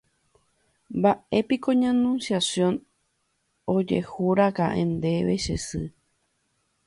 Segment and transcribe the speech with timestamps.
[0.97, 2.73] Mba'épiko ña Anunciación
[3.75, 5.83] ojehúraka'e ndéve che sy.